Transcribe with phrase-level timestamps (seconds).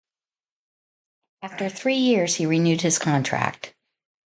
[1.43, 3.75] After three years he renewed his contract.